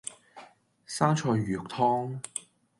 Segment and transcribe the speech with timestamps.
[0.03, 0.09] 生菜
[1.29, 2.19] 魚肉湯